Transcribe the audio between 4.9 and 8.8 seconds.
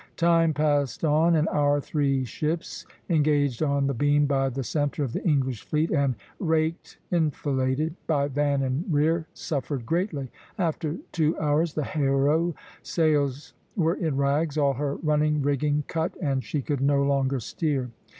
of the English fleet and raked [enfiladed] by van